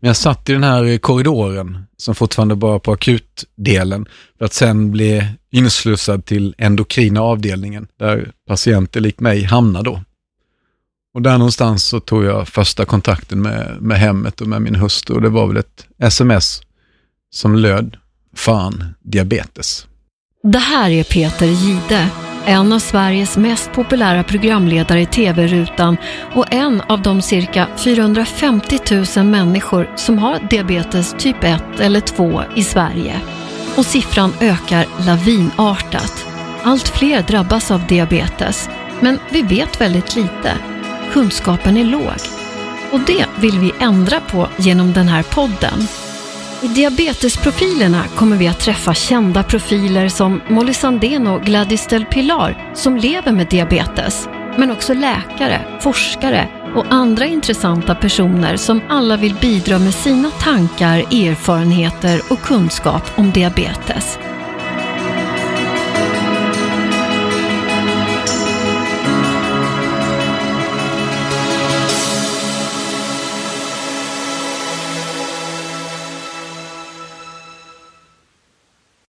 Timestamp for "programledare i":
24.22-25.06